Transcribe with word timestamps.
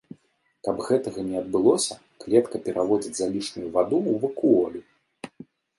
Каб 0.67 0.79
гэтага 0.87 1.25
не 1.27 1.35
адбылося, 1.41 1.99
клетка 2.23 2.63
пераводзіць 2.69 3.15
залішнюю 3.21 3.69
ваду 3.79 3.97
ў 4.09 4.11
вакуолю. 4.27 4.81